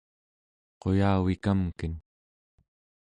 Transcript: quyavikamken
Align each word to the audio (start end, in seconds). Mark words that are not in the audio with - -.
quyavikamken 0.81 1.91